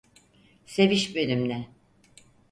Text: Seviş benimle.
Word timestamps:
Seviş 0.65 1.15
benimle. 1.15 1.67